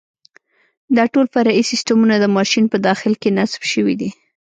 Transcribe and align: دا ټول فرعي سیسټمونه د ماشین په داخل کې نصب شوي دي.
دا 0.95 1.03
ټول 1.13 1.25
فرعي 1.33 1.63
سیسټمونه 1.71 2.15
د 2.19 2.25
ماشین 2.37 2.65
په 2.69 2.77
داخل 2.87 3.13
کې 3.21 3.29
نصب 3.37 3.61
شوي 3.71 3.95
دي. 4.01 4.09